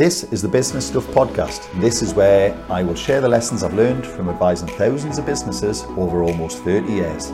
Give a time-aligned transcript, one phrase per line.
[0.00, 1.68] This is the Business Stuff Podcast.
[1.78, 5.84] This is where I will share the lessons I've learned from advising thousands of businesses
[5.98, 7.30] over almost 30 years.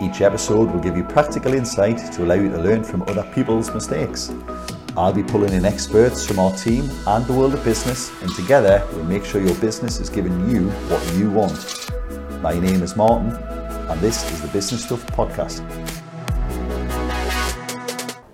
[0.00, 3.70] Each episode will give you practical insight to allow you to learn from other people's
[3.74, 4.32] mistakes.
[4.96, 8.82] I'll be pulling in experts from our team and the world of business, and together
[8.94, 11.90] we'll make sure your business is giving you what you want.
[12.40, 15.79] My name is Martin, and this is the Business Stuff Podcast.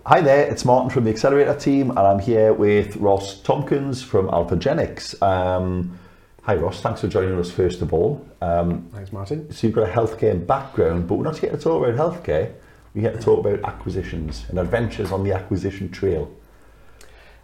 [0.06, 4.28] Hi there, it's Martin from the Accelerator team, and I'm here with Ross Tompkins from
[4.28, 5.20] Alphagenics.
[5.20, 5.98] Um,
[6.42, 6.80] hi, Ross.
[6.80, 8.24] Thanks for joining us first of all.
[8.40, 9.50] Um, Thanks, Martin.
[9.50, 12.52] so you've got a healthcare background, but we're not here to talk about healthcare.
[12.94, 16.32] We're here to talk about acquisitions and adventures on the acquisition trail.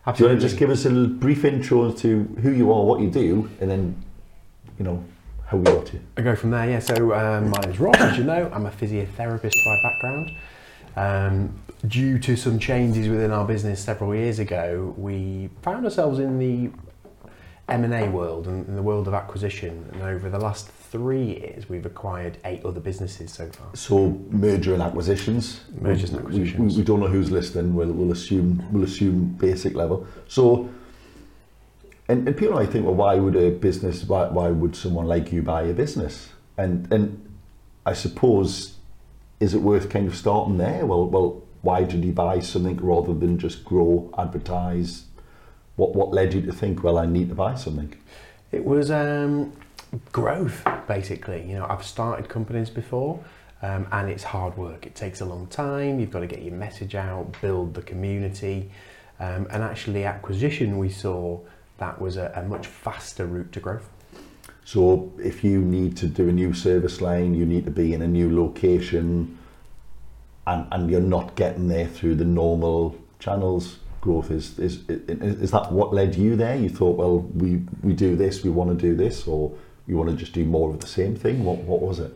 [0.07, 2.73] Do you want to just give us a little brief intro as to who you
[2.73, 4.05] are, what you do, and then,
[4.79, 5.03] you know,
[5.47, 6.01] how we got here?
[6.17, 6.79] I go from there, yeah.
[6.79, 8.49] So um, my name's Ross, as you know.
[8.55, 10.31] I'm a physiotherapist by background.
[10.95, 16.39] Um, due to some changes within our business several years ago, we found ourselves in
[16.39, 16.71] the
[17.69, 19.89] M&A world and in the world of acquisition.
[19.93, 23.67] And over the last three years, we've acquired eight other businesses so far.
[23.75, 25.63] So merger and acquisitions.
[25.81, 26.77] Mergers and We- we- acquisitions.
[26.77, 27.75] We, don't know who's listening.
[27.75, 30.07] We'll, we'll assume we'll assume basic level.
[30.29, 30.69] So,
[32.09, 34.05] and, and people might think, well, why would a business?
[34.05, 36.29] Why, why would someone like you buy a business?
[36.59, 37.29] And and
[37.87, 38.77] I suppose,
[39.41, 40.85] is it worth kind of starting there?
[40.85, 45.07] Well, well, why did you buy something rather than just grow, advertise?
[45.77, 47.95] What what led you to think, well, I need to buy something?
[48.51, 49.53] It was um,
[50.11, 51.43] growth, basically.
[51.49, 53.25] You know, I've started companies before,
[53.63, 54.87] um, and it's hard work.
[54.87, 55.99] It takes a long time.
[55.99, 58.71] You've got to get your message out, build the community,
[59.21, 61.39] um, and actually, acquisition we saw
[61.79, 63.89] that was a, a much faster route to growth.
[64.65, 68.03] So if you need to do a new service line, you need to be in
[68.03, 69.39] a new location,
[70.47, 73.79] and, and you're not getting there through the normal channels.
[74.01, 76.57] Growth is, is is that what led you there?
[76.57, 79.53] You thought, well, we we do this, we want to do this, or
[79.87, 81.45] you want to just do more of the same thing?
[81.45, 82.13] What what was it?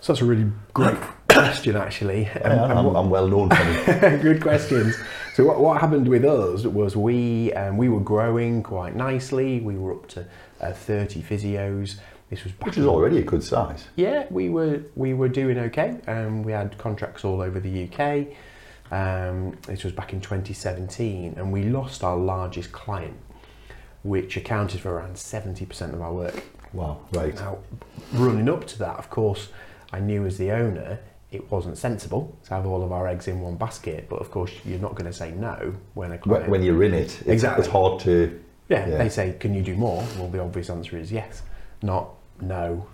[0.00, 0.98] So that's a really great
[1.30, 2.26] question, actually.
[2.28, 4.20] Um, Yeah, and I'm, I'm well known for it.
[4.22, 4.94] Good questions.
[5.34, 9.60] So what, what happened with us was we um, we were growing quite nicely.
[9.60, 10.26] We were up to
[10.60, 11.96] uh, 30 physios.
[12.30, 13.86] This was which is already a good size.
[13.94, 15.96] Yeah, we were we were doing okay.
[16.06, 18.28] Um, we had contracts all over the UK.
[18.90, 23.16] Um, this was back in 2017, and we lost our largest client,
[24.02, 26.42] which accounted for around 70% of our work.
[26.72, 27.34] Wow, right.
[27.34, 27.58] Now,
[28.12, 29.48] running up to that, of course,
[29.92, 31.00] I knew as the owner
[31.32, 34.08] it wasn't sensible to have all of our eggs in one basket.
[34.08, 36.42] But of course, you're not going to say no when a client.
[36.44, 37.64] When, when you're in it, it's, Exactly.
[37.64, 38.40] it's hard to.
[38.68, 38.98] yeah, yeah.
[38.98, 41.42] they say, "Can you do more?" Well, the obvious answer is yes,
[41.82, 42.10] not
[42.40, 42.86] no.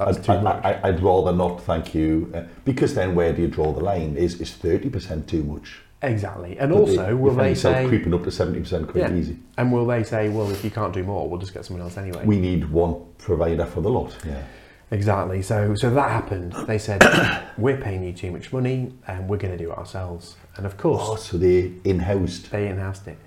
[0.00, 3.72] I'd, too I, I'd rather not, thank you, uh, because then where do you draw
[3.72, 4.16] the line?
[4.16, 5.80] Is is thirty percent too much?
[6.04, 7.86] exactly, and But also, you will they say?
[7.86, 9.14] creeping up to seventy percent quite Yeah.
[9.14, 9.36] easy?
[9.58, 11.96] And will they say, well, if you can't do more, we'll just get someone else
[11.98, 12.24] anyway?
[12.24, 14.16] We need one provider for the lot.
[14.26, 14.42] Yeah.
[14.90, 15.42] exactly.
[15.42, 16.54] So, so that happened.
[16.66, 17.02] They said,
[17.58, 20.36] we're paying you too much money, and we're going to do it ourselves.
[20.56, 22.50] And of course, Oh, so they in-housed.
[22.50, 23.18] they in-housed it,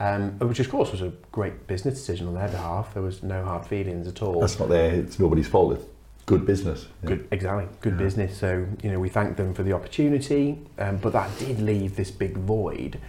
[0.00, 2.94] um, which of course was a great business decision on their behalf.
[2.94, 4.40] There was no hard feelings at all.
[4.40, 4.92] That's not their.
[4.94, 5.74] It's nobody's fault.
[5.74, 5.84] It's
[6.26, 6.86] good business.
[7.02, 7.10] Yeah.
[7.10, 7.66] Good, exactly.
[7.80, 8.36] Good business.
[8.36, 12.10] So you know, we thanked them for the opportunity, um, but that did leave this
[12.10, 13.00] big void.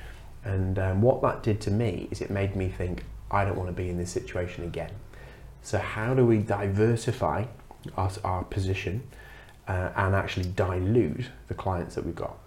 [0.43, 3.69] And um, what that did to me is it made me think, I don't want
[3.69, 4.91] to be in this situation again.
[5.63, 7.45] So how do we diversify
[7.97, 9.01] our, our position
[9.67, 12.37] uh, and actually dilute the clients that we've got?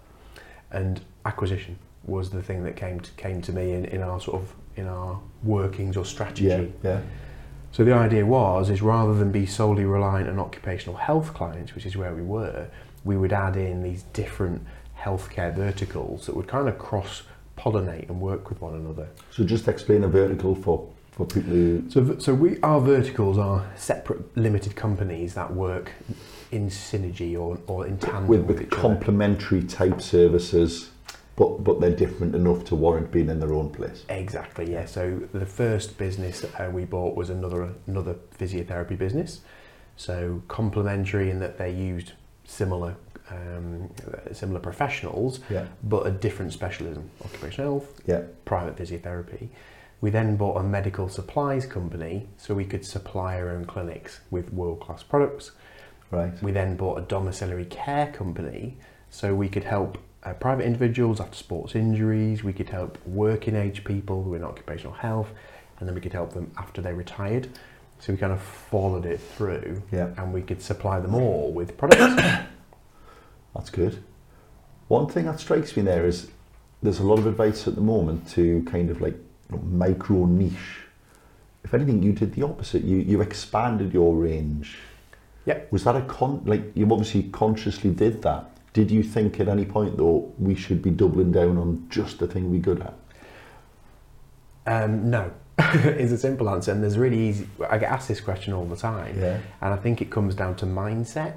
[0.71, 1.77] And acquisition
[2.09, 4.87] was the thing that came to, came to me in, in our sort of in
[4.87, 6.45] our workings or strategy.
[6.45, 6.65] Yeah.
[6.83, 7.01] Yeah.
[7.71, 11.85] So the idea was is rather than be solely reliant on occupational health clients, which
[11.85, 12.67] is where we were,
[13.03, 14.65] we would add in these different
[14.97, 17.23] healthcare verticals that would kind of cross
[17.57, 19.07] pollinate and work with one another.
[19.31, 21.83] So just explain a vertical for for people who.
[21.89, 25.91] So so we our verticals are separate limited companies that work
[26.51, 30.89] in synergy or, or in tandem With, with, with complementary type services,
[31.39, 34.03] but but they're different enough to warrant being in their own place.
[34.09, 34.85] Exactly, yeah.
[34.85, 39.39] So the first business uh, we bought was another another physiotherapy business.
[39.95, 42.11] So complementary in that they used
[42.43, 42.95] similar
[43.31, 43.89] um,
[44.33, 45.65] similar professionals, Yeah.
[45.83, 48.21] but a different specialism: occupational health, Yeah.
[48.43, 49.49] private physiotherapy.
[50.01, 54.51] We then bought a medical supplies company so we could supply our own clinics with
[54.53, 55.51] world class products.
[56.11, 56.41] Right.
[56.41, 58.77] We then bought a domiciliary care company
[59.09, 63.83] so we could help uh, private individuals after sports injuries, we could help working age
[63.83, 65.29] people who are in occupational health,
[65.79, 67.47] and then we could help them after they retired.
[67.99, 70.11] So we kind of followed it through Yeah.
[70.17, 72.21] and we could supply them all with products.
[73.55, 74.01] That's good.
[74.87, 76.29] One thing that strikes me there is
[76.81, 79.15] there's a lot of advice at the moment to kind of like
[79.63, 80.85] micro niche.
[81.63, 82.83] If anything, you did the opposite.
[82.85, 84.77] You you expanded your range.
[85.45, 85.59] Yeah.
[85.71, 86.41] Was that a con?
[86.45, 88.49] Like you obviously consciously did that.
[88.73, 92.27] Did you think at any point though we should be doubling down on just the
[92.27, 92.93] thing we're good at?
[94.65, 95.31] Um, no,
[95.73, 97.47] is a simple answer, and there's really easy.
[97.69, 99.39] I get asked this question all the time, Yeah.
[99.61, 101.33] and I think it comes down to mindset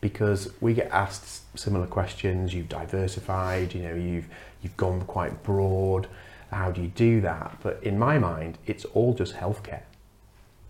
[0.00, 2.54] because we get asked similar questions.
[2.54, 4.28] You've diversified, you know, you've
[4.62, 6.06] you've gone quite broad.
[6.52, 7.58] How do you do that?
[7.62, 9.82] But in my mind, it's all just healthcare.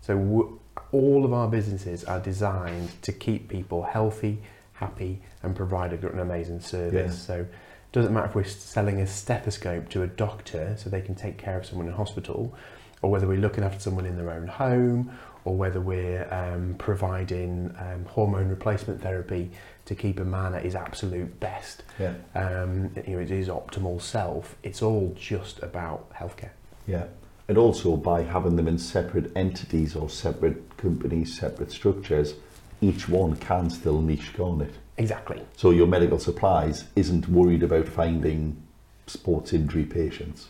[0.01, 0.59] So w-
[0.91, 4.39] all of our businesses are designed to keep people healthy,
[4.81, 7.15] happy, and provide a- an amazing service.
[7.15, 7.25] Yeah.
[7.27, 11.15] So it doesn't matter if we're selling a stethoscope to a doctor so they can
[11.15, 12.53] take care of someone in hospital,
[13.01, 15.11] or whether we're looking after someone in their own home,
[15.45, 19.49] or whether we're um, providing um, hormone replacement therapy
[19.85, 21.83] to keep a man at his absolute best.
[21.99, 22.13] Yeah.
[22.35, 24.55] Um, you know, his optimal self.
[24.61, 26.51] It's all just about healthcare.
[26.85, 27.05] Yeah.
[27.47, 32.35] And also by having them in separate entities or separate companies, separate structures,
[32.81, 34.73] each one can still niche, can't it?
[34.97, 35.41] Exactly.
[35.55, 38.61] So your medical supplies isn't worried about finding
[39.07, 40.47] sports injury patients.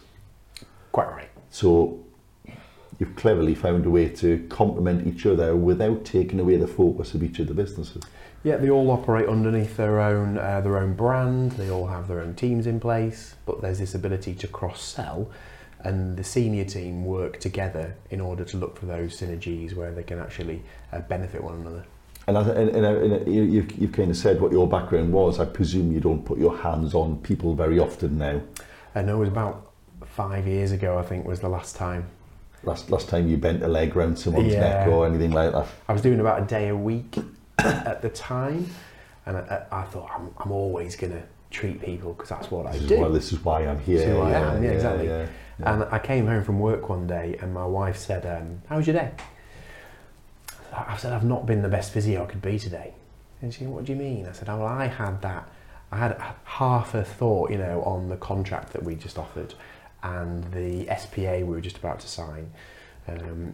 [0.91, 1.29] Quite right.
[1.49, 1.99] So
[2.99, 7.23] you've cleverly found a way to complement each other without taking away the focus of
[7.23, 8.03] each of the businesses.
[8.43, 11.51] Yeah, they all operate underneath their own uh, their own brand.
[11.53, 15.29] They all have their own teams in place, but there's this ability to cross sell,
[15.79, 20.03] and the senior team work together in order to look for those synergies where they
[20.03, 21.85] can actually uh, benefit one another.
[22.27, 25.39] And, as, and, and, and you- you've, you've kind of said what your background was.
[25.39, 28.41] I presume you don't put your hands on people very often now.
[28.93, 29.71] I know it was about
[30.05, 32.07] five years ago, I think, was the last time.
[32.63, 34.59] Last last time you bent a leg round someone's Yeah.
[34.59, 35.65] neck or anything like that.
[35.89, 37.17] I was doing about a day a week
[37.57, 38.67] at the time,
[39.25, 42.73] and I, I thought I'm, I'm always going to treat people because that's what I
[42.73, 42.99] This is, do.
[42.99, 43.97] why, this is why I'm here.
[43.97, 45.07] This is who I am, yeah, exactly.
[45.07, 45.25] yeah,
[45.59, 45.73] yeah.
[45.73, 48.85] And I came home from work one day, and my wife said, um, "How was
[48.85, 49.11] your day?"
[50.71, 52.93] I said, "I've not been the best physio I could be today."
[53.41, 55.49] And she, said, "What do you mean?" I said, "Oh, well, I had that.
[55.91, 59.53] I had half a thought, you know, on the contract that we just offered,
[60.03, 62.51] and the SPA we were just about to sign."
[63.07, 63.53] Um,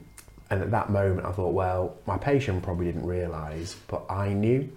[0.49, 4.69] and at that moment, I thought, well, my patient probably didn't realise, but I knew.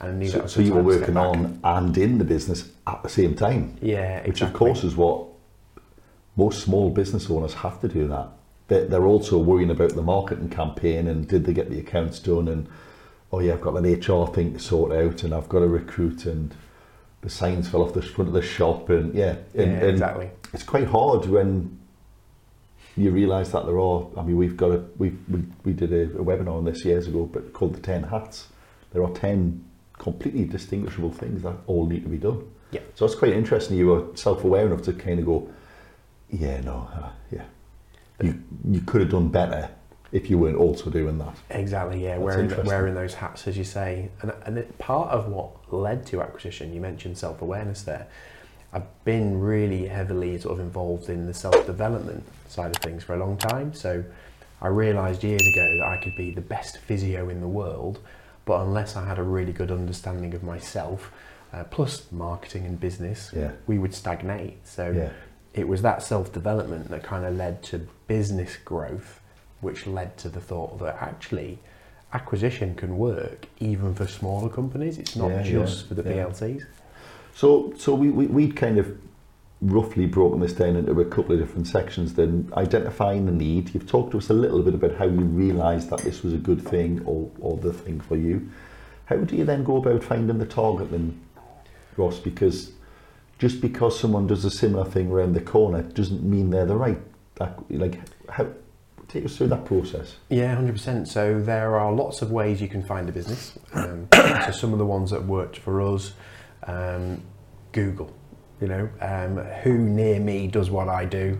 [0.00, 1.98] And I knew that So, was so you were time to step working on and
[1.98, 5.26] in the business at the same time, Yeah, which of course is what
[6.36, 8.08] most small business owners have to do.
[8.08, 8.30] That
[8.72, 12.48] they're, they're also worrying about the marketing campaign and did they get the accounts done
[12.48, 12.68] and
[13.32, 16.26] oh yeah, I've got an HR thing to sort out and I've got to recruit
[16.26, 16.54] and
[17.20, 20.30] the signs fell off the front of the shop and yeah, and, yeah, and exactly.
[20.52, 21.78] it's quite hard when
[22.96, 24.06] you realise that there are.
[24.16, 27.06] I mean, we've got a we we, we did a, a webinar on this years
[27.06, 28.48] ago, but called the Ten Hats.
[28.92, 29.64] There are ten
[29.98, 32.44] completely distinguishable things that all need to be done.
[32.70, 32.80] Yeah.
[32.94, 33.78] So it's quite interesting.
[33.78, 35.48] You were self-aware enough to kind of go,
[36.28, 37.44] yeah, no, uh, yeah.
[38.20, 39.70] You you could have done better
[40.12, 41.34] if you weren't also doing that.
[41.50, 45.72] Exactly, yeah, wearing wearing those hats, as you say, and and it, part of what
[45.72, 48.06] led to acquisition, you mentioned self awareness there.
[48.74, 53.14] I've been really heavily sort of involved in the self development side of things for
[53.14, 53.74] a long time.
[53.74, 54.04] So
[54.60, 57.98] I realised years ago that I could be the best physio in the world,
[58.44, 61.10] but unless I had a really good understanding of myself,
[61.52, 63.52] uh, plus marketing and business, Yeah.
[63.66, 64.66] we would stagnate.
[64.66, 65.10] So Yeah.
[65.52, 69.22] it was that self development that kind of led to business growth,
[69.62, 71.58] which led to the thought that actually
[72.12, 74.98] acquisition can work even for smaller companies.
[74.98, 76.24] It's not Yeah, just yeah, for the yeah.
[76.26, 76.66] PLCs.
[77.34, 78.98] So, so we, we, we'd kind of
[79.62, 82.12] roughly broken this down into a couple of different sections.
[82.12, 83.72] Then identifying the need.
[83.72, 86.44] You've talked to us a little bit about how you realised that this was a
[86.48, 88.46] good thing or, or the thing for you.
[89.06, 91.18] How do you then go about finding the target then,
[91.96, 92.18] Ross?
[92.18, 92.72] Because
[93.38, 97.00] just because someone does a similar thing around the corner doesn't mean they're the right.
[97.36, 97.98] That, like,
[98.28, 98.46] how,
[99.08, 100.16] take us through that process.
[100.28, 101.08] Yeah, hundred percent.
[101.08, 103.58] So there are lots of ways you can find a business.
[103.74, 106.12] Um, so some of the ones that worked for us,
[106.66, 107.22] um,
[107.72, 108.12] Google.
[108.60, 111.36] You know, um, who near me does what I do,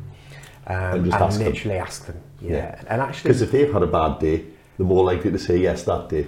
[0.66, 1.46] um, And and, ask them.
[1.46, 2.20] literally ask them.
[2.40, 2.82] Yeah, Yeah.
[2.88, 4.44] and actually, Because if they've had a bad day,
[4.76, 6.26] they're more likely to say yes that day.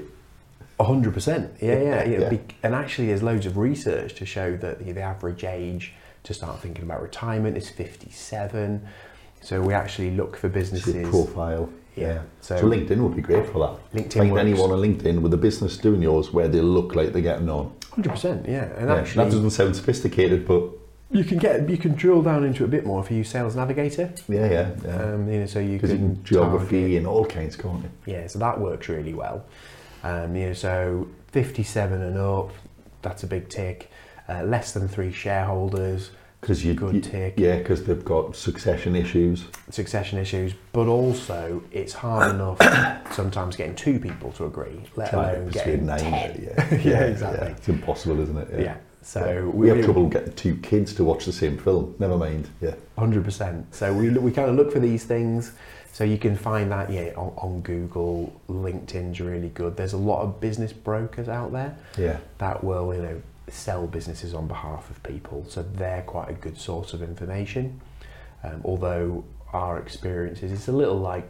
[0.81, 1.53] hundred percent.
[1.61, 2.05] Yeah, yeah.
[2.05, 2.19] Yeah.
[2.21, 2.29] yeah.
[2.29, 6.33] Be- and actually, there's loads of research to show that the, the average age to
[6.35, 8.87] start thinking about retirement is fifty-seven.
[9.45, 11.09] So we actually look for businesses.
[11.09, 11.69] profile.
[11.97, 12.23] Yeah.
[12.41, 13.93] So, So, LinkedIn would be great for that.
[13.95, 14.41] LinkedIn Find works.
[14.41, 17.73] anyone on LinkedIn with a business doing yours where they look like they're getting on.
[17.93, 18.49] hundred percent.
[18.49, 20.71] Yeah, and Yeah, actually, that doesn't sound sophisticated, but
[21.13, 23.29] you can get you can drill down into it a bit more if you use
[23.29, 24.11] Sales Navigator.
[24.29, 24.97] yeah, yeah, yeah.
[25.03, 27.91] Um, you know, so you can geography target- and all kinds, can't you?
[28.15, 29.45] Yeah, so that works really well.
[30.03, 32.51] Um, you know, so 57 and up,
[33.03, 33.91] that's a big tick.
[34.29, 36.11] Uh, less than three shareholders,
[36.45, 39.47] Because you, good you- yeah, because they've got succession issues.
[39.71, 42.59] succession issues, but also it's hard enough
[43.15, 46.51] sometimes getting two people to agree, let Trying alone getting nine, ten.
[46.69, 47.49] Yeah, Yeah, exactly.
[47.53, 48.61] It's impossible, isn't it?
[48.61, 48.77] Yeah.
[49.01, 49.41] So Yeah.
[49.57, 51.95] we, have trouble getting two kids to watch the same film.
[51.99, 52.51] Never mind.
[52.61, 52.75] Yeah.
[52.99, 53.75] Hundred percent.
[53.75, 55.53] So we we kind of look for these things.
[55.93, 59.79] So you can find that yeah on, on Google, LinkedIn's really good.
[59.79, 62.19] There's a lot of business brokers out there Yeah.
[62.37, 63.23] that will you know
[63.55, 65.45] sell businesses on behalf of people.
[65.49, 67.81] So they're quite a good source of information.
[68.43, 71.27] Um, although our experience is it's a little like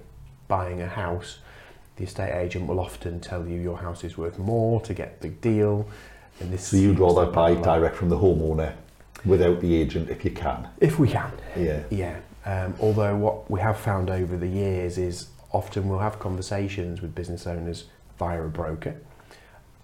[0.48, 1.38] buying a house.
[1.96, 5.28] The estate agent will often tell you your house is worth more to get the
[5.28, 5.86] deal.
[6.40, 8.72] And this So you'd rather buy lot- direct from the homeowner
[9.24, 10.68] without the agent if you can.
[10.80, 11.30] if we can.
[11.56, 11.82] Yeah.
[11.90, 12.16] Yeah.
[12.46, 17.14] Um, although what we have found over the years is often we'll have conversations with
[17.14, 17.84] business owners
[18.18, 18.96] via a broker.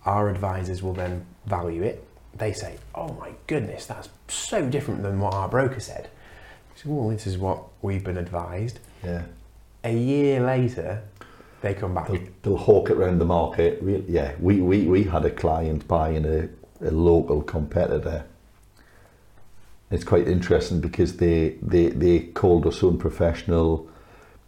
[0.04, 2.06] Our advisors will then value it.
[2.34, 6.08] They say, "Oh my goodness, that's so different than what our broker said."
[6.76, 8.78] So, well, this is what we've been advised.
[9.04, 9.24] Yeah.
[9.84, 11.02] A year later,
[11.60, 12.08] they come back.
[12.08, 13.78] They'll, they'll hawk it around the market.
[13.82, 16.48] Re- Yeah, we, we, we had a client buying a,
[16.86, 18.24] a local competitor.
[19.90, 23.88] It's quite interesting because they, they, they called us unprofessional,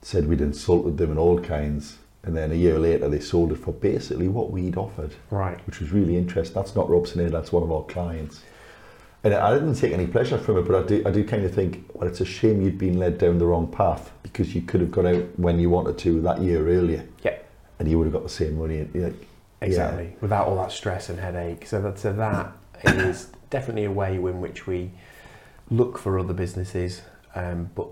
[0.01, 1.99] said we'd insulted them and all kinds.
[2.25, 5.59] And then a year later, they sold it for basically what we'd offered, Right.
[5.67, 6.55] which was really interesting.
[6.55, 8.43] That's not Robson Aid, that's one of our clients.
[9.25, 11.53] And I didn't take any pleasure from it, but I do, I do kind of
[11.55, 14.81] think, well, it's a shame you'd been led down the wrong path because you could
[14.81, 17.37] have got out when you wanted to that year earlier Yeah.
[17.79, 18.89] and you would have got the same money.
[18.95, 19.15] like,
[19.61, 21.67] Exactly, without all that stress and headache.
[21.67, 22.53] So that, so that
[22.85, 24.91] is definitely a way in which we
[25.71, 27.03] look for other businesses.
[27.37, 27.87] Um, but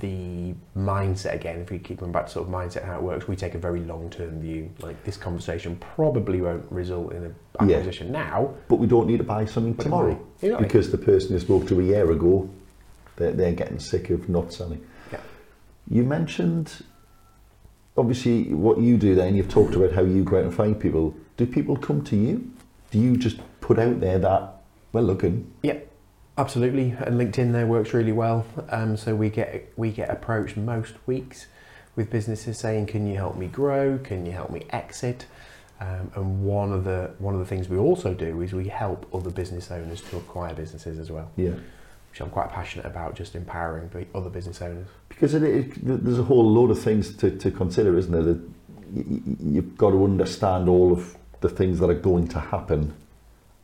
[0.00, 3.28] the mindset again, if we keep going back to sort of mindset how it works,
[3.28, 4.70] we take a very long term view.
[4.80, 7.34] Like this conversation probably won't result in an
[7.68, 7.76] Yeah.
[7.76, 8.54] acquisition now.
[8.68, 10.66] But we don't need to buy something tomorrow Exactly.
[10.66, 12.48] because the person you spoke to a year ago,
[13.16, 14.84] they're, they're getting sick of not selling.
[15.12, 15.20] Yeah.
[15.88, 16.82] You mentioned,
[17.96, 21.14] obviously, what you do then, you've talked about how you go out and find people.
[21.36, 22.50] Do people come to you?
[22.90, 24.54] Do you just put out there that,
[24.92, 25.78] we're looking, Yeah,
[26.36, 26.90] absolutely.
[26.90, 28.46] And LinkedIn there works really well.
[28.70, 31.46] Um, so we get we get approached most weeks
[31.96, 33.98] with businesses saying, "Can you help me grow?
[33.98, 35.26] Can you help me exit?"
[35.80, 39.06] Um, and one of the one of the things we also do is we help
[39.12, 41.50] other business owners to acquire businesses as well, yeah.
[42.10, 44.86] which I'm quite passionate about, just empowering the other business owners.
[45.08, 48.22] Because it, it, there's a whole load of things to, to consider, isn't there?
[48.22, 48.40] That
[49.42, 52.94] you've got to understand all of the things that are going to happen,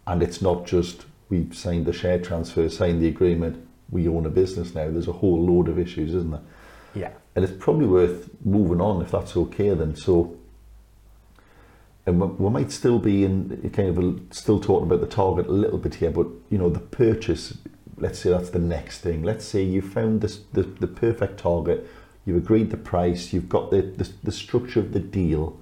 [0.06, 4.30] and it's not just we've signed the share transfer, signed the agreement, we own a
[4.30, 4.90] business now.
[4.90, 6.42] There's a whole load of issues, isn't there?
[6.94, 9.72] Yeah, And it's probably worth moving on if that's okay.
[9.74, 10.36] Then so.
[12.06, 15.46] And we, we might still be in kind of a, still talking about the target
[15.46, 17.58] a little bit here, but you know the purchase.
[17.96, 19.22] Let's say that's the next thing.
[19.22, 21.86] Let's say you found this the, the perfect target.
[22.26, 23.32] You've agreed the price.
[23.32, 25.60] You've got the, the the structure of the deal,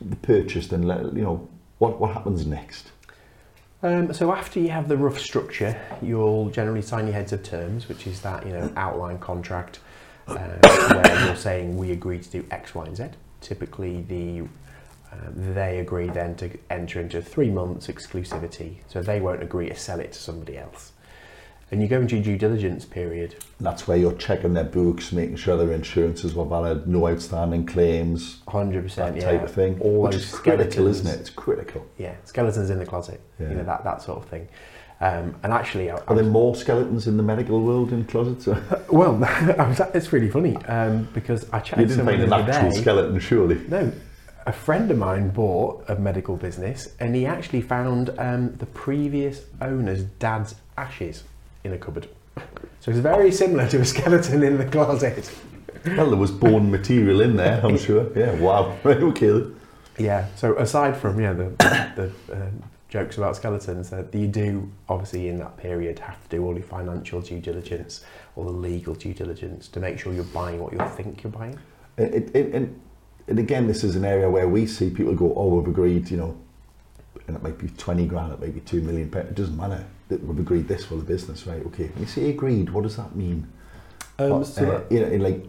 [0.00, 0.68] the purchase.
[0.68, 2.90] Then let you know what what happens next.
[3.86, 7.88] Um, so after you have the rough structure, you'll generally sign your heads of terms,
[7.88, 9.78] which is that you know outline contract
[10.26, 13.04] uh, where you're saying we agree to do X, Y, and Z.
[13.40, 14.40] Typically, the
[15.12, 19.76] um, they agree then to enter into three months exclusivity, so they won't agree to
[19.76, 20.90] sell it to somebody else.
[21.72, 23.34] And you go into your due diligence period.
[23.58, 28.40] That's where you're checking their books, making sure their insurances were valid, no outstanding claims,
[28.46, 29.32] Hundred that percent, yeah.
[29.32, 29.80] type of thing.
[29.80, 31.00] All which those is critical, skeletons.
[31.00, 31.20] isn't it?
[31.20, 31.84] It's critical.
[31.98, 33.20] Yeah, skeletons in the closet.
[33.40, 33.48] Yeah.
[33.48, 34.46] You know that that sort of thing.
[35.00, 38.04] Um, and actually, I, I Are there was- more skeletons in the medical world in
[38.04, 38.46] closets?
[38.88, 39.14] well,
[39.58, 42.76] was, it's really funny um, because I chatted to didn't find the an actual day.
[42.80, 43.60] skeleton, surely.
[43.68, 43.92] No,
[44.46, 49.42] a friend of mine bought a medical business and he actually found um, the previous
[49.60, 51.24] owner's dad's ashes
[51.66, 52.08] in a cupboard.
[52.80, 55.30] So it's very similar to a skeleton in the closet.
[55.84, 58.10] Well, there was bone material in there, I'm sure.
[58.16, 58.76] Yeah, wow.
[58.84, 59.42] Okay.
[59.98, 60.26] Yeah.
[60.36, 61.50] So aside from yeah the
[61.96, 66.44] the um, jokes about skeletons, that you do obviously in that period have to do
[66.44, 68.04] all your financial due diligence,
[68.36, 71.58] all the legal due diligence to make sure you're buying what you think you're buying.
[71.98, 72.80] It, it, and,
[73.26, 76.18] and again, this is an area where we see people go, oh, we've agreed, you
[76.18, 76.36] know,
[77.26, 79.30] and it might be 20 grand, it might be 2 million pounds.
[79.30, 79.84] It doesn't matter.
[80.08, 81.64] That We've agreed this for the business, right?
[81.66, 81.86] Okay.
[81.88, 83.46] When you say agreed, what does that mean?
[84.18, 85.44] Um, Uh, so uh, you know, like,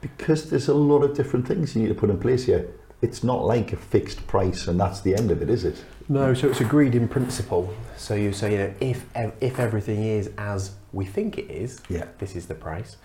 [0.00, 2.68] because there's a lot of different things you need to put in place here.
[3.02, 5.84] It's not like a fixed price and that's the end of it, is it?
[6.08, 7.74] No, so it's agreed in principle.
[7.96, 9.04] So you say, you know, if
[9.40, 12.06] if everything is as we think it is, Yeah.
[12.18, 12.96] this is the price.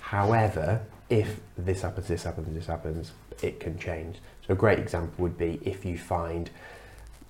[0.00, 3.12] However, if this happens, this happens, this happens,
[3.42, 4.16] it can change.
[4.46, 6.50] So a great example would be if you find,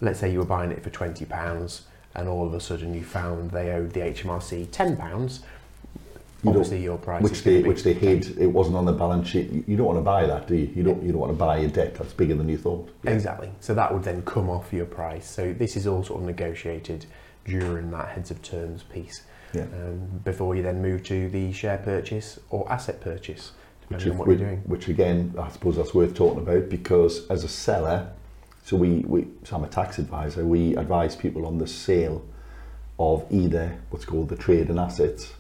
[0.01, 1.83] let's say you were buying it for twenty pounds,
[2.15, 5.41] and all of a sudden you found they owed the HMRC ten pounds,
[6.43, 8.39] You obviously your price which they which they hid.
[8.39, 9.51] It wasn't on the balance sheet.
[9.67, 10.71] You- don't want to buy that, do you?
[10.75, 12.89] You don't you don't want to buy a debt that's bigger than you thought.
[13.05, 13.51] Exactly.
[13.61, 15.29] So that would then come off your price.
[15.29, 17.07] So this is all sort of negotiated
[17.45, 19.23] during that heads of terms piece
[19.55, 19.63] Yeah.
[19.63, 24.19] um, before you then move to the share purchase or asset purchase, depending is- on
[24.19, 24.63] what which, you're doing.
[24.67, 28.09] which again, I suppose that's worth talking about because as a seller,
[28.69, 30.45] so we, we so I'm a tax advisor.
[30.45, 32.23] We advise people on the sale
[32.99, 35.33] of either what's called the trade and assets,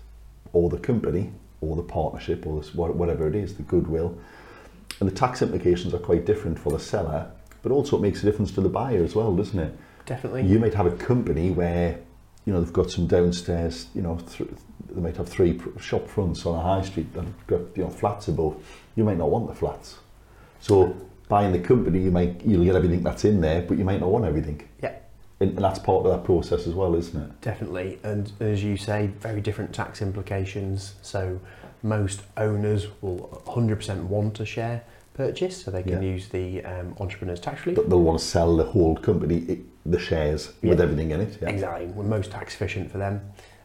[0.54, 1.30] or the company,
[1.60, 4.16] or the partnership, or this, whatever it is, the goodwill.
[5.00, 7.30] And the tax implications are quite different for the seller,
[7.60, 9.76] but also it makes a difference to the buyer as well, doesn't it?
[10.06, 10.46] Definitely.
[10.46, 11.98] You might have a company where,
[12.46, 14.48] you know, they've got some downstairs, you know, th-
[14.90, 17.90] they might have three pr- shop fronts on a high street and got, you know,
[17.90, 18.56] flats above.
[18.96, 19.98] You might not want the flats.
[20.60, 20.96] So
[21.28, 24.10] buying the company, you might, you'll get everything that's in there, but you might not
[24.10, 24.66] want everything.
[24.82, 24.94] Yeah.
[25.40, 27.40] And, and that's part of that process as well, isn't it?
[27.42, 30.94] Definitely, and as you say, very different tax implications.
[31.02, 31.40] So,
[31.82, 34.82] most owners will 100% want a share
[35.14, 36.08] purchase, so they can Yeah.
[36.14, 37.76] use the um, entrepreneur's tax relief.
[37.76, 41.38] But they'll want to sell the whole company, the shares with everything in it.
[41.40, 41.50] Yeah.
[41.50, 43.20] Exactly, we're most tax efficient for them.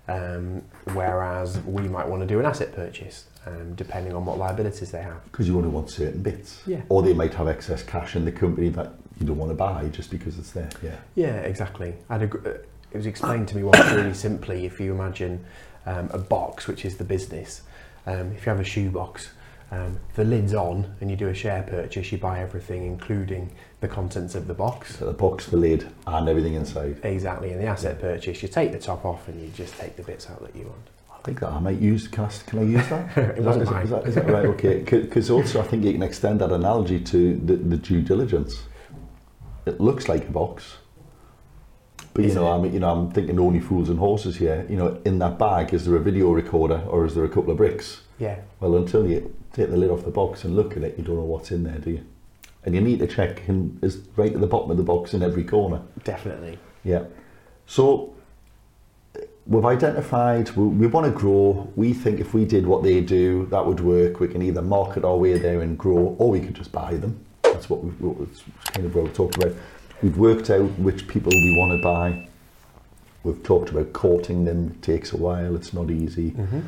[0.08, 4.92] Um, whereas we might want to do an asset purchase, um, depending on what liabilities
[4.92, 5.24] they have.
[5.26, 6.62] Because you only want certain bits.
[6.68, 6.82] Yeah.
[6.90, 9.88] Or they might have excess cash in the company that you don't want to buy
[9.90, 10.70] just because it's there.
[10.82, 10.98] Yeah.
[11.16, 11.94] Yeah, exactly.
[12.10, 12.56] I'd agree, uh,
[12.92, 14.66] it was explained to me once really simply.
[14.66, 15.46] If you imagine
[15.86, 17.62] um, a box, which is the business,
[18.06, 19.30] um, if you have a shoe box,
[19.72, 23.52] um, the lid's on, and you do a share purchase, you buy everything, including
[23.84, 24.98] the contents of the box.
[24.98, 27.00] So the box, the lid, and everything inside.
[27.04, 27.52] Exactly.
[27.52, 30.30] In the asset purchase, you take the top off, and you just take the bits
[30.30, 30.88] out that you want.
[31.14, 32.08] I think that I might use.
[32.08, 33.18] Can I, can I use that?
[33.18, 33.84] It Is wasn't that, mine.
[33.84, 34.46] is, that, is that right?
[34.46, 34.80] Okay.
[34.90, 38.64] Because also I think you can extend that analogy to the, the due diligence.
[39.66, 40.78] It looks like a box,
[42.14, 42.56] but you know, it?
[42.56, 44.66] I'm you know I'm thinking only fools and horses here.
[44.70, 47.52] You know, in that bag is there a video recorder or is there a couple
[47.52, 48.02] of bricks?
[48.20, 51.04] Yeah, Well, until you take the lid off the box and look at it, you
[51.04, 52.06] don't know what's in there, do you?
[52.66, 55.22] And you need to check him is right at the bottom of the box in
[55.22, 55.82] every corner.
[56.04, 56.58] definitely.
[56.84, 57.04] Yeah.
[57.66, 58.14] So
[59.46, 61.72] we've identified we, we want to grow.
[61.76, 64.20] We think if we did what they do, that would work.
[64.20, 67.24] We can either market our way there and grow, or we could just buy them.
[67.44, 69.54] That's what we've kind of what we've talked about.
[70.02, 72.28] We've worked out which people we want to buy.
[73.24, 74.72] We've talked about courting them.
[74.72, 75.56] It takes a while.
[75.56, 76.32] It's not easy.
[76.32, 76.62] Mm-hmm.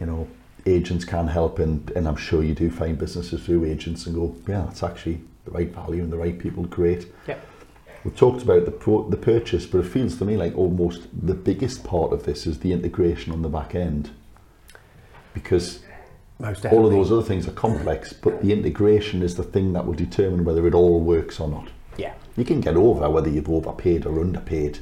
[0.00, 0.28] You know,
[0.68, 4.36] agents can help, and, and I'm sure you do find businesses through agents and go,
[4.46, 6.64] yeah, that's actually the right value and the right people.
[6.64, 7.12] Great.
[7.26, 7.46] Yep.
[8.04, 11.34] We've talked about the pro- the purchase, but it feels to me like almost the
[11.34, 14.10] biggest part of this is the integration on the back end,
[15.34, 15.80] because
[16.38, 19.84] Most all of those other things are complex, but the integration is the thing that
[19.84, 21.68] will determine whether it all works or not.
[21.96, 22.14] Yeah.
[22.36, 24.78] You can get over whether you've overpaid or underpaid.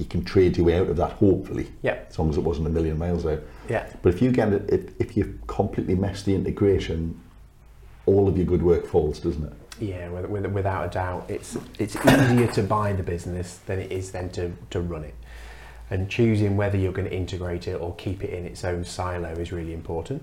[0.00, 1.98] You can trade your way out of that, hopefully, Yeah.
[2.08, 3.40] as long as it wasn't a million miles out.
[3.68, 3.86] Yeah.
[4.00, 7.20] But if you get it, it if you completely mess the integration,
[8.06, 9.52] all of your good work falls, doesn't it?
[9.78, 13.92] Yeah, with, with, without a doubt, it's it's easier to buy the business than it
[13.92, 15.14] is then to, to run it.
[15.90, 19.28] And choosing whether you're going to integrate it or keep it in its own silo
[19.32, 20.22] is really important.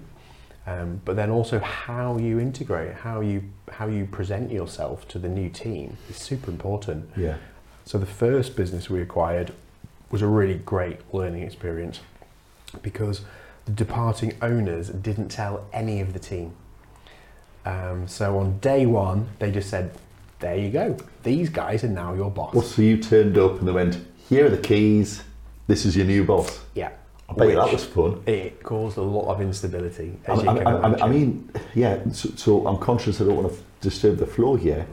[0.65, 5.29] Um, but then also how you integrate, how you how you present yourself to the
[5.29, 7.09] new team is super important.
[7.15, 7.37] Yeah.
[7.85, 9.53] So the first business we acquired
[10.11, 11.99] was a really great learning experience
[12.81, 13.21] because
[13.65, 16.53] the departing owners didn't tell any of the team.
[17.65, 19.91] Um, so on day one, they just said,
[20.39, 20.97] "There you go.
[21.23, 23.97] These guys are now your boss." Well, so you turned up and they went,
[24.29, 25.23] "Here are the keys.
[25.67, 26.91] This is your new boss." yeah,
[27.27, 28.23] I bet you that was fun.
[28.25, 30.17] it caused a lot of instability.
[30.27, 31.99] I, As you I, can I, I, I mean, yeah.
[32.13, 34.87] So, so I'm conscious I don't want to disturb the flow here,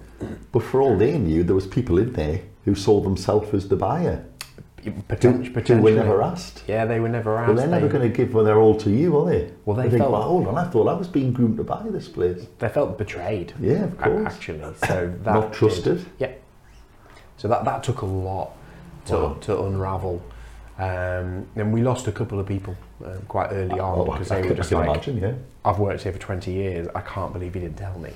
[0.50, 3.76] but for all they knew, there was people in there who saw themselves as the
[3.76, 4.24] buyer,
[4.84, 6.62] who, Potent- who potentially, were never asked.
[6.66, 7.48] yeah, they were never asked.
[7.48, 9.50] Well, they're never They- going to give their all to you, are they?
[9.64, 11.82] Well, they think, felt- well, hold on, I thought I was being groomed to buy
[11.90, 12.46] this place.
[12.58, 13.52] they felt betrayed.
[13.60, 14.26] Yeah, of course.
[14.34, 16.06] Actually, so that Not did- trusted.
[16.18, 16.32] Yeah.
[17.36, 18.52] So that that took a lot
[19.06, 19.36] to Wow.
[19.42, 20.22] to unravel.
[20.76, 24.36] Um, and we lost a couple of people um, quite early on Oh, because I,
[24.36, 25.32] they can, were I just like, imagine, yeah.
[25.64, 26.88] "I've worked here for 20 years.
[26.96, 28.10] I can't believe you didn't tell me."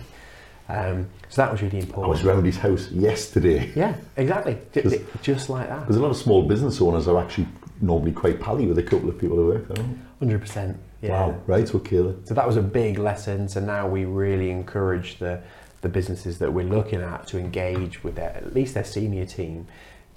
[0.68, 2.07] Um, so that was really important.
[2.07, 3.72] I was round his house yesterday.
[3.76, 4.59] yeah, exactly.
[4.72, 5.81] Ju- Just- Just, like that.
[5.81, 7.48] Because a lot of small business owners are actually
[7.81, 9.85] normally quite pally with a couple of people who work there.
[10.18, 10.76] Hundred percent.
[11.00, 11.11] Yeah.
[11.28, 12.26] Wow, right, okay then.
[12.26, 13.48] So that was a big lesson.
[13.48, 15.40] So now we really encourage the
[15.81, 19.68] the businesses that we're looking at to engage with their at least their senior team,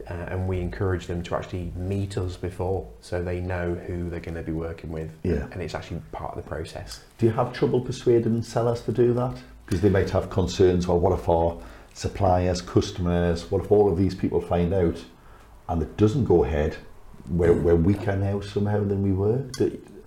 [0.09, 4.19] uh, and we encourage them to actually meet us before, so they know who they're
[4.19, 5.11] going to be working with.
[5.23, 5.45] Yeah.
[5.51, 7.01] and it's actually part of the process.
[7.19, 9.37] Do you have trouble persuading sellers to do that?
[9.71, 11.57] Because they might have concerns, well, what if our
[11.93, 15.01] suppliers, customers, what if all of these people find out
[15.69, 16.75] and it doesn't go ahead,
[17.29, 19.37] we're, we're weaker now somehow than we were.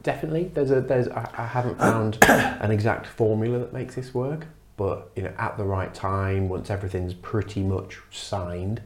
[0.03, 4.47] Definitely, there's a there's I, I haven't found an exact formula that makes this work,
[4.77, 8.83] but you know at the right time, once everything's pretty much signed,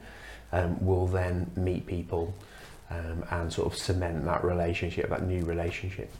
[0.52, 2.32] um, we'll then meet people
[2.88, 6.12] um, and sort of cement that relationship, that new relationship.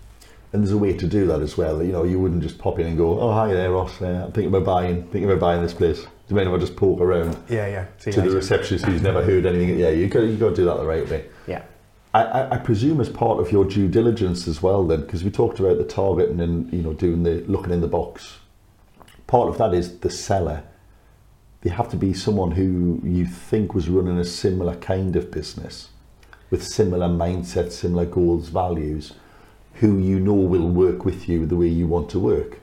[0.53, 1.83] And there's a way to do that as well.
[1.83, 4.01] You know, you wouldn't just pop in and go, "Oh, hi there, Ross.
[4.01, 6.59] Uh, I'm thinking about buying, thinking about buying this place." Do you mean if I
[6.59, 7.87] just poke around Yeah, yeah.
[7.99, 9.79] See to the receptionist who's never heard anything?
[9.79, 11.27] Yeah, you got you got to do that the right way.
[11.47, 11.63] Yeah,
[12.15, 15.31] I, I, I presume as part of your due diligence as well, then, because we
[15.31, 18.39] talked about the target and then you know doing the looking in the box.
[19.27, 20.65] Part of that is the seller.
[21.63, 25.89] They have to be someone who you think was running a similar kind of business,
[26.51, 29.13] with similar mindset, similar goals, values,
[29.81, 32.59] who you know will work with you the way you want to work.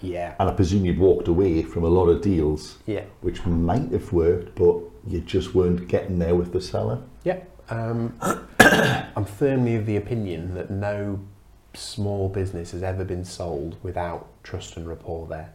[0.00, 3.04] yeah, And I presume you'd walked away from a lot of deals yeah.
[3.20, 4.76] which might have worked, but
[5.06, 6.98] you just weren't getting there with the seller.
[7.24, 8.18] Yeah, um,
[8.60, 11.20] I'm firmly of the opinion that no
[11.74, 15.52] small business has ever been sold without trust and rapport there.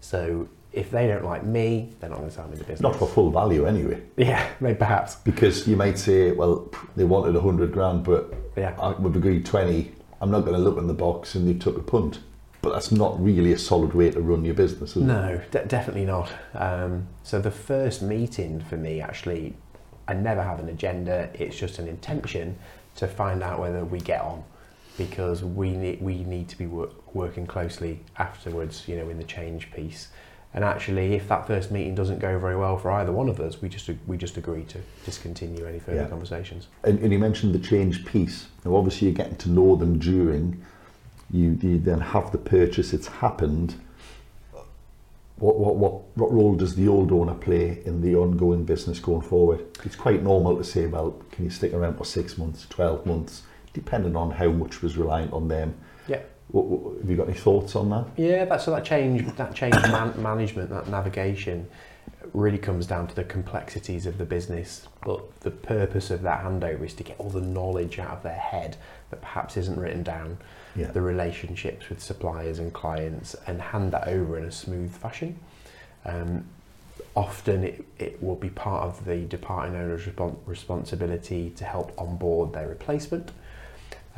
[0.00, 2.80] So if they don't like me, they're not going to sell me the business.
[2.80, 4.02] Not for full value anyway.
[4.16, 5.16] Yeah, maybe perhaps.
[5.16, 8.74] Because you might say, well, they wanted 100 grand, but Yeah.
[8.80, 9.92] I- we've agreed 20.
[10.20, 12.20] I'm not going to look in the box and they took a punt.
[12.62, 14.94] But that's not really a solid way to run your business?
[14.94, 16.30] No, de- definitely not.
[16.54, 19.54] Um, so the first meeting for me, actually,
[20.06, 21.30] I never have an agenda.
[21.32, 22.58] It's just an intention
[22.96, 24.44] to find out whether we get on,
[24.98, 28.86] because we need we need to be wor- working closely afterwards.
[28.86, 30.08] You know, in the change piece.
[30.52, 33.62] And actually, if that first meeting doesn't go very well for either one of us,
[33.62, 36.08] we just we just agree to discontinue any further Yeah.
[36.08, 36.66] conversations.
[36.82, 38.48] And, and you mentioned the change piece.
[38.64, 40.60] Now, obviously, you're getting to know them during.
[41.32, 42.92] You, you then have the purchase.
[42.92, 43.76] It's happened.
[45.36, 49.22] What, what, what, what role does the old owner play in the ongoing business going
[49.22, 49.64] forward?
[49.84, 53.42] It's quite normal to say, well, can you stick around for six months, 12 months,
[53.72, 55.74] depending on how much was reliant on them.
[56.08, 56.20] Yeah.
[56.52, 58.06] What, what, have you got any thoughts on that?
[58.16, 61.68] Yeah, that's so that change, that change man, management, that navigation,
[62.32, 64.86] really comes down to the complexities of the business.
[65.04, 68.32] But the purpose of that handover is to get all the knowledge out of their
[68.38, 68.76] head
[69.10, 70.38] that perhaps isn't written down,
[70.76, 70.90] Yeah.
[70.90, 75.38] the relationships with suppliers and clients, and hand that over in a smooth fashion.
[76.04, 76.44] Um,
[77.16, 82.52] often it, it will be part of the departing owner's respon- responsibility to help onboard
[82.52, 83.32] their replacement.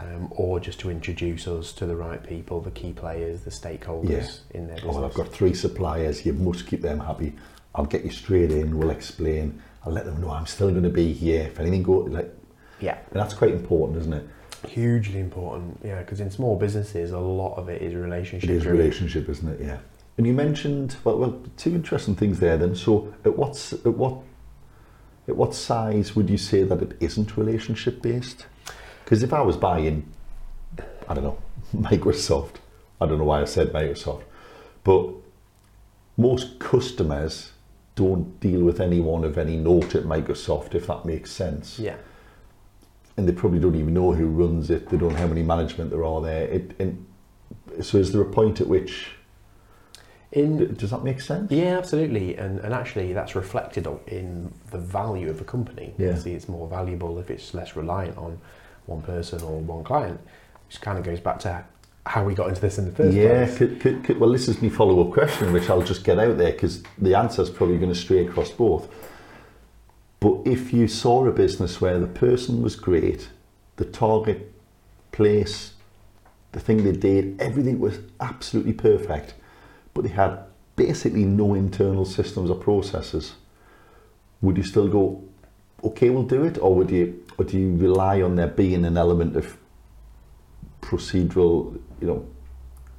[0.03, 4.41] Um, or just to introduce us to the right people, the key players, the stakeholders
[4.51, 4.95] in their Oh, business.
[4.95, 6.25] well, I've got three suppliers.
[6.27, 7.35] You must keep them happy.
[7.75, 8.79] I'll get you straight in.
[8.79, 9.62] We'll explain.
[9.85, 11.43] I'll let them know I'm still going to be here.
[11.45, 12.33] If anything go like,
[12.81, 14.29] yeah, and that's quite important, isn't it?
[14.69, 15.81] hugely important.
[15.85, 18.49] Yeah, because in small businesses, a lot of it is relationship.
[18.49, 19.61] It is relationship, isn't it?
[19.61, 19.79] Yeah.
[20.19, 22.57] And you mentioned well, well, two interesting things there.
[22.57, 24.19] Then, so at what at what
[25.29, 28.47] at what size would you say that it isn't relationship based?
[29.05, 30.07] Because if I was buying,
[31.09, 31.38] I don't know,
[31.77, 32.57] Microsoft.
[33.01, 34.23] I don't know why I said Microsoft,
[34.85, 35.09] but
[36.17, 37.53] most customers
[37.95, 41.79] don't deal with anyone of any note at Microsoft, if that makes sense.
[41.79, 41.97] Yeah,
[43.17, 44.88] and they probably don't even know who runs it.
[44.88, 46.45] They don't know how many management there are there.
[46.45, 47.05] It, and
[47.83, 49.11] so, is there a point at which
[50.31, 51.51] in does that make sense?
[51.51, 55.93] yeah, absolutely, and and actually that's reflected on- in the value of a company.
[55.99, 56.09] Yeah.
[56.09, 58.38] Obviously, it's more valuable if it's less reliant on
[58.87, 60.21] one person or one client,
[60.66, 61.64] which kind of goes back to
[62.05, 63.45] how we got into this in the first Yeah.
[63.47, 63.59] place.
[63.59, 66.53] Could, could, could, well, this is my follow-up question, which I'll just get out there
[66.53, 68.88] because the answer is probably going to stray across both.
[70.18, 73.29] But if you saw a business where the person was great,
[73.77, 74.53] the target
[75.12, 75.75] place,
[76.53, 79.35] the thing they did, everything was absolutely perfect,
[79.95, 80.38] but they had
[80.77, 83.35] basically no internal systems or processes,
[84.40, 85.23] would you still go,
[85.85, 86.59] okay, we'll do it?
[86.59, 89.57] Or would you, or do you rely on there being an element of
[90.81, 92.27] procedural, you know,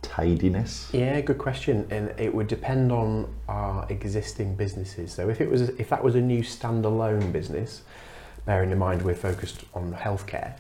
[0.02, 0.90] tidiness?
[0.94, 1.88] Yeah, good question.
[1.90, 5.12] And it would depend on our existing businesses.
[5.14, 7.82] So if it was, if that was a new standalone business,
[8.46, 10.58] bearing in mind we're focused on healthcare,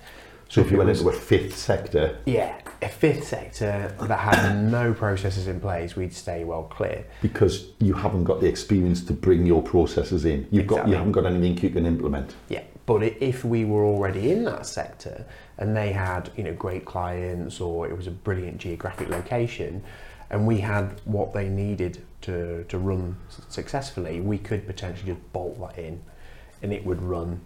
[0.53, 4.93] So if you went into a fifth sector, yeah, a fifth sector that had no
[4.93, 7.07] processes in place, we'd stay well clear.
[7.23, 11.13] because you haven't got the experience to bring your processes in, You've got, you haven't
[11.13, 12.35] got anything you can implement.
[12.49, 15.25] Yeah, but if we were already in that sector
[15.57, 19.83] and they had, you know, great clients or it was a brilliant geographic location
[20.29, 23.17] and we had what they needed to, to run
[23.49, 25.99] successfully, we could potentially just bolt that in
[26.61, 27.41] and it would run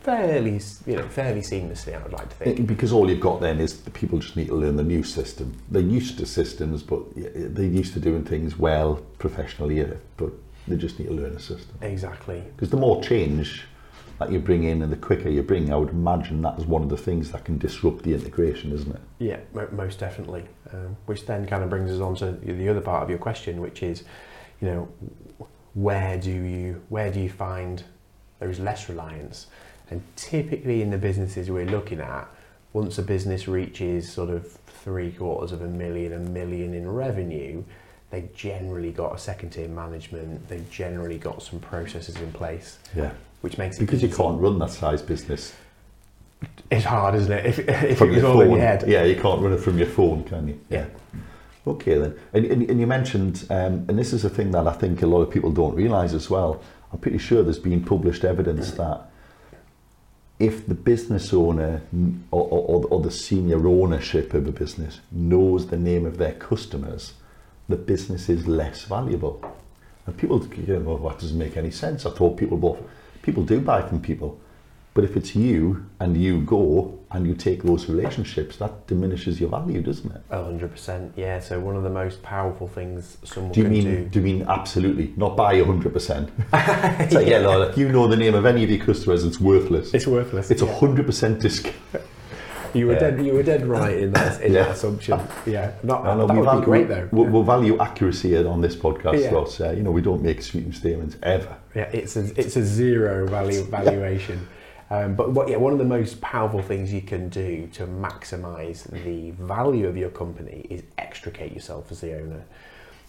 [0.00, 2.66] fairly, you know, fairly seamlessly, I would like to think.
[2.66, 5.56] Because all you've got then is the people just need to learn the new system.
[5.70, 9.86] They're used to systems, but they're used to doing things well professionally,
[10.16, 10.30] but
[10.66, 11.76] they just need to learn a system.
[11.82, 12.42] Exactly.
[12.56, 13.64] Because the more change,
[14.20, 16.82] that you bring in and the quicker you bring, I would imagine that is one
[16.82, 19.00] of the things that can disrupt the integration, isn't it?
[19.18, 20.44] Yeah, mo- most definitely.
[20.74, 23.62] Um, which then kind of brings us on to the other part of your question,
[23.62, 24.04] which is,
[24.60, 24.88] you know,
[25.72, 27.82] where do you where do you find
[28.40, 29.46] there is less reliance?
[29.90, 32.28] And typically in the businesses we're looking at,
[32.72, 34.46] once a business reaches sort of
[34.84, 37.64] three quarters of a million, a million in revenue,
[38.10, 43.10] they've generally got a second tier management, they've generally got some processes in place, Yeah.
[43.40, 45.54] which makes it Because you can't run that size business
[46.70, 47.44] It's hard, isn't it?
[47.46, 48.56] If, if from it was your all in phone.
[48.56, 48.84] your head.
[48.86, 50.60] Yeah, you can't run it from your phone, can you?
[50.70, 50.86] Yeah.
[51.66, 52.14] Okay then.
[52.32, 55.06] And, and, and you mentioned, um, and this is a thing that I think a
[55.06, 56.62] lot of people don't realise as well.
[56.92, 59.09] I'm pretty sure there's been published evidence that
[60.40, 61.82] if the business owner
[62.30, 67.12] or, or, or the senior ownership of a business knows the name of their customers,
[67.68, 69.44] the business is less valuable.
[70.06, 72.06] And people, you know, that doesn't make any sense.
[72.06, 72.88] I thought people bought,
[73.20, 74.40] people do buy from people.
[74.94, 79.50] But if it's you and you go and you take those relationships, that diminishes your
[79.50, 80.22] value, doesn't it?
[80.30, 81.40] A hundred percent, yeah.
[81.40, 84.04] So one of the most powerful things someone Do you can mean do.
[84.08, 86.30] do you mean absolutely not by a hundred percent?
[86.52, 89.40] It's like yeah, no, like you know the name of any of your customers, it's
[89.40, 89.92] worthless.
[89.94, 90.50] It's worthless.
[90.50, 90.78] It's a yeah.
[90.78, 91.76] hundred percent discount.
[92.72, 92.98] You were yeah.
[93.00, 93.26] dead.
[93.26, 94.62] You were dead right in that in Yeah.
[94.64, 95.20] that assumption.
[95.46, 97.08] Yeah, not I know that would value, be great though.
[97.10, 99.30] We, we'll value accuracy on this podcast, Yeah.
[99.30, 99.60] Ross.
[99.60, 101.56] Uh, you know, we don't make sweeping statements ever.
[101.74, 104.46] Yeah, it's a it's a zero value valuation.
[104.92, 108.90] Um, but what, yeah, one of the most powerful things you can do to maximise
[109.04, 112.42] the value of your company is extricate yourself as the owner.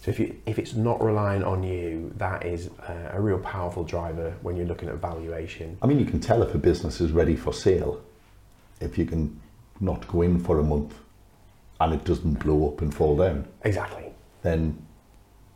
[0.00, 3.84] So if you if it's not relying on you, that is uh, a real powerful
[3.84, 5.76] driver when you're looking at valuation.
[5.82, 8.00] I mean, you can tell if a business is ready for sale
[8.80, 9.40] if you can
[9.80, 10.94] not go in for a month
[11.80, 13.46] and it doesn't blow up and fall down.
[13.64, 14.12] Exactly.
[14.42, 14.76] then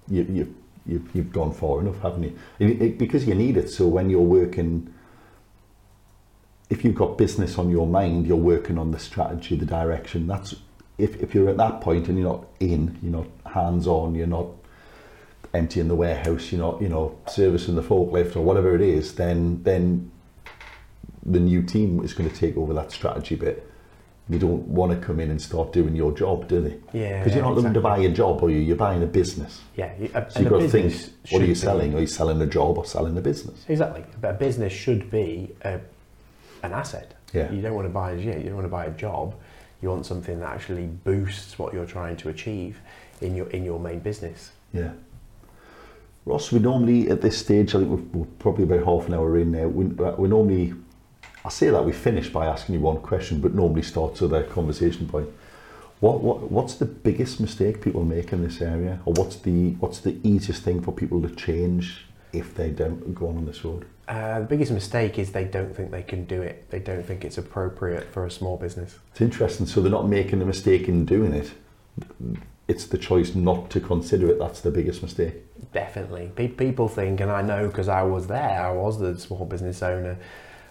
[0.09, 0.55] you, you,
[0.87, 2.39] you, you've gone far enough, haven't you?
[2.61, 3.69] It- it- because you need it.
[3.69, 4.93] So when you're working,
[6.69, 10.27] if you've got business on your mind, you're working on the strategy, the direction.
[10.27, 10.55] That's
[10.99, 14.27] if, if you're at that point and you're not in, you're not hands on, you're
[14.27, 14.47] not
[15.55, 19.63] emptying the warehouse, you're not, you know, servicing the forklift or whatever it is, then
[19.63, 20.11] then
[21.25, 23.69] the new team is going to take over that strategy bit.
[24.29, 26.79] You don't want to come in and start doing your job, do they?
[26.99, 28.59] Yeah, Because you're not looking to buy a job, are you?
[28.59, 29.61] You're buying a business.
[29.77, 30.93] Yeah, you- a- So you've got to think,
[31.31, 31.95] what are you be- selling?
[31.95, 33.65] Are you selling a job or selling a business?
[33.69, 34.05] Exactly.
[34.21, 35.79] But a business should be a,
[36.63, 37.15] an asset.
[37.33, 37.51] Yeah.
[37.51, 39.35] You don't want to buy yeah, you don't want to buy a job.
[39.83, 42.81] You want something that actually boosts what you're trying to achieve
[43.21, 44.53] in your in your main business.
[44.73, 44.93] Yeah.
[46.27, 49.39] Ross, we normally, at this stage, I think we're, we're probably about half an hour
[49.39, 50.75] in now, we, uh, we normally,
[51.45, 54.43] I say that we finish by asking you one question, but normally starts with a
[54.43, 55.29] conversation point.
[56.01, 58.99] What, what, what's the biggest mistake people make in this area?
[59.05, 63.29] Or what's the, what's the easiest thing for people to change if they don't go
[63.29, 63.87] on, on this road?
[64.09, 66.71] Uh, the biggest mistake is they don't think they can do it.
[66.71, 68.99] They don't think it's appropriate for a small business.
[69.13, 69.67] It's interesting.
[69.67, 71.51] So they're not making a mistake in doing it.
[72.69, 74.39] It's the choice not to consider it.
[74.39, 75.35] That's the biggest mistake.
[75.73, 76.31] Definitely.
[76.37, 79.83] Pe- people think, and I know because I was there, I was the small business
[79.83, 80.19] owner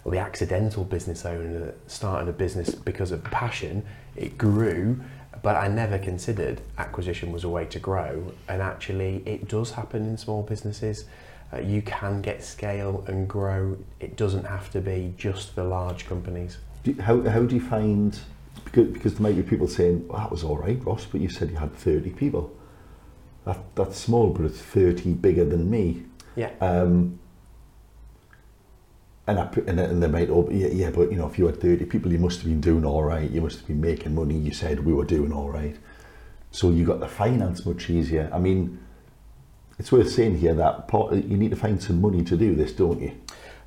[0.04, 3.84] or the accidental business owner that started a business because of passion.
[4.14, 5.00] It grew,
[5.42, 8.32] but I never considered acquisition was a way to grow.
[8.48, 11.04] And actually, it does happen in small businesses.
[11.52, 13.76] Uh, you can get scale and grow.
[14.00, 16.58] It doesn't have to be just for large companies.
[16.82, 18.18] Do you- how, how do you find,
[18.64, 21.28] because, because there might be people saying, well, that was all right, Ross, but you
[21.28, 22.52] said you had 30 people.
[23.44, 26.02] That, that's small, but it's 30 bigger than me.
[26.34, 26.50] Yeah.
[26.60, 27.20] Um,
[29.28, 31.46] and, I, put- and, and they might, oh, yeah, yeah, but you know, if you
[31.46, 33.28] had 30 people, you must have been doing all right.
[33.30, 34.36] You must have been making money.
[34.36, 35.76] You said we were doing all right.
[36.50, 38.30] So you got the finance much easier.
[38.32, 38.78] I mean,
[39.78, 42.72] it's worth saying here that part, you need to find some money to do this,
[42.72, 43.12] don't you?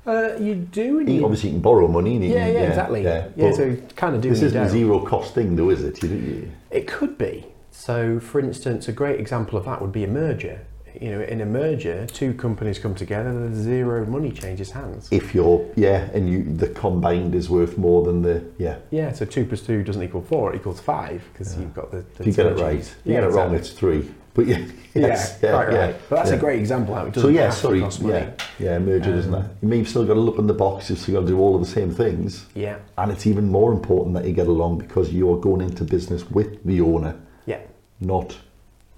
[0.06, 1.00] Uh, you do.
[1.00, 2.16] You, obviously, you can borrow money.
[2.16, 3.02] and you yeah, yeah, exactly.
[3.04, 4.30] Yeah, but so kind of do.
[4.30, 6.02] this isn't a zero cost thing, though, is it?
[6.02, 7.46] You, you, It could be.
[7.70, 10.66] So, for instance, a great example of that would be a merger.
[11.00, 15.08] You know, in a merger, two companies come together, the zero money changes hands.
[15.12, 18.78] if you're, yeah, and you the combined is worth more than the, yeah.
[18.90, 21.98] Yeah, so two plus two doesn't equal four; it equals five because you've got the.
[22.16, 24.10] the If you get it right, you yeah, get it wrong, it's three.
[24.34, 24.64] But yeah,
[24.94, 25.96] yes, yeah, quite right.
[26.08, 26.36] But that's yeah.
[26.36, 28.14] a great example how it So doesn't yeah, sorry, cost money.
[28.14, 29.50] yeah, yeah, merger, doesn't Um, it?
[29.66, 31.54] You have still got to look in the box, you've still got to do all
[31.56, 35.12] of the same things, Yeah, and it's even more important that you get along because
[35.12, 37.16] you're going into business with the owner,
[37.46, 37.58] yeah.
[38.00, 38.36] not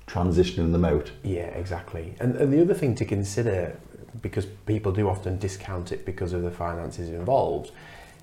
[0.07, 1.11] transitioning them out.
[1.23, 2.15] Yeah, exactly.
[2.21, 3.79] And, and the other thing to consider,
[4.21, 7.71] because people do often discount it because of the finances involved,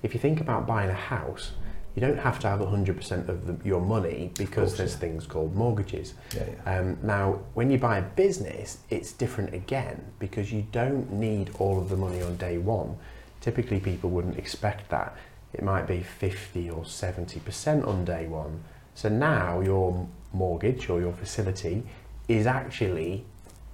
[0.02, 1.52] if you think about buying a house,
[1.94, 6.14] you don't have to have 100% of the, your money because there's things called mortgages.
[6.34, 6.78] Yeah, yeah.
[6.78, 11.78] Um, now, when you buy a business, it's different again because you don't need all
[11.80, 12.96] of the money on day one.
[13.40, 15.16] typically people wouldn't expect that.
[15.54, 18.62] It might be 50 or 70% on day one.
[18.94, 21.82] So now your mortgage or your facility
[22.28, 23.24] is actually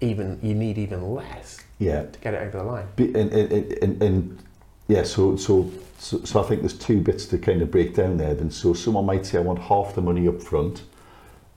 [0.00, 2.04] even, you need even less Yeah.
[2.06, 2.86] to get it over the line.
[2.96, 3.52] Be- And, and,
[3.82, 4.38] and, and
[4.88, 8.18] yeah, so, so so so I think there's two bits to kind of break down
[8.18, 8.34] there.
[8.34, 10.82] Then so someone might say I want half the money up front,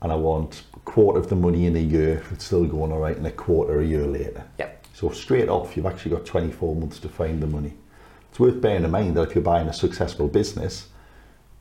[0.01, 2.91] and I want a quarter of the money in a year if it's still going
[2.91, 4.43] all right, and a quarter a year later.
[4.59, 4.85] Yep.
[4.93, 7.73] So straight off, you've actually got 24 months to find the money.
[8.29, 10.87] It's worth bearing in mind that if you're buying a successful business,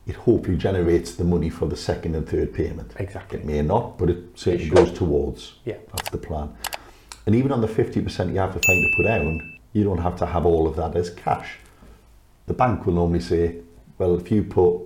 [0.07, 2.93] it hopefully generates the money for the second and third payment.
[2.97, 3.39] Exactly.
[3.39, 5.53] It may not, but it certainly It goes towards.
[5.65, 5.77] Yeah.
[5.93, 6.53] That's the plan.
[7.25, 10.15] And even on the 50% you have to find to put down, you don't have
[10.17, 11.57] to have all of that as cash.
[12.47, 13.57] The bank will normally say,
[13.97, 14.81] well, if you put,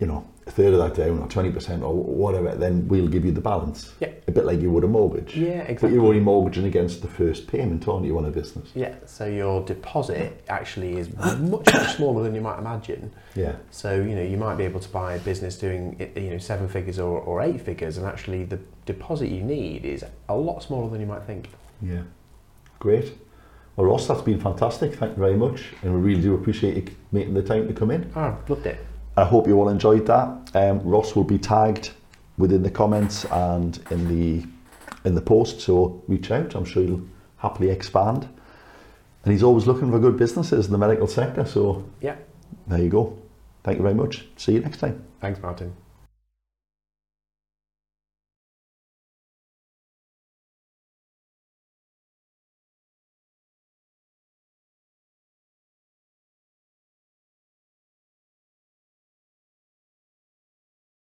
[0.00, 3.30] you know, a third of that down or 20% or whatever, then we'll give you
[3.30, 3.92] the balance.
[4.00, 4.08] Yeah.
[4.26, 5.36] A bit like you would a mortgage.
[5.36, 5.88] Yeah, exactly.
[5.88, 8.70] But you're only mortgaging against the first payment, aren't you, on a business?
[8.74, 13.12] Yeah, so your deposit actually is much, much smaller than you might imagine.
[13.36, 13.54] Yeah.
[13.70, 16.68] So, you know, you might be able to buy a business doing, you know, seven
[16.68, 20.90] figures or, or eight figures, and actually the deposit you need is a lot smaller
[20.90, 21.50] than you might think.
[21.80, 22.02] Yeah.
[22.80, 23.16] Great.
[23.76, 24.94] Well, Ross, that's been fantastic.
[24.94, 25.72] Thank you very much.
[25.82, 28.10] And we really do appreciate you making the time to come in.
[28.14, 28.84] Oh, loved it.
[29.16, 30.50] I hope you all enjoyed that.
[30.54, 31.90] Um, Ross will be tagged
[32.38, 34.46] within the comments and in the
[35.04, 36.54] in the post, so reach out.
[36.54, 37.02] I'm sure he'll
[37.38, 38.28] happily expand.
[39.24, 41.44] And he's always looking for good businesses in the medical sector.
[41.44, 42.16] So Yeah.
[42.68, 43.18] there you go.
[43.64, 44.26] Thank you very much.
[44.36, 45.02] See you next time.
[45.20, 45.72] Thanks, Martin.